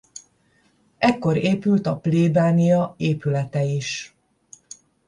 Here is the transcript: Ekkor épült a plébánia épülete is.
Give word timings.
Ekkor 0.97 1.37
épült 1.37 1.85
a 1.85 1.95
plébánia 1.97 2.93
épülete 2.97 3.63
is. 3.63 4.15